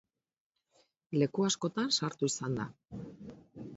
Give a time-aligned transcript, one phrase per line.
[1.23, 2.67] Leku askotan sartu izan da.